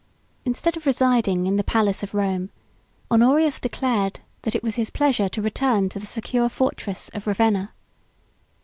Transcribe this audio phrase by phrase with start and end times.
[0.45, 2.49] Instead of residing in the palace of Rome,
[3.11, 7.71] Honorius declared that it was his pleasure to return to the secure fortress of Ravenna.